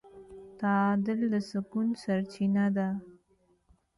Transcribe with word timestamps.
تعادل 0.59 1.19
د 1.33 1.35
سکون 1.49 1.87
سرچینه 2.03 2.65
ده. 2.75 2.87